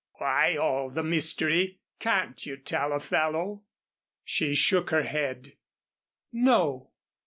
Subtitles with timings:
[0.13, 1.77] Why all the mystery?
[1.99, 3.61] Can't you tell a fellow?"
[4.23, 5.57] She shook her head.
[6.33, 6.89] "No."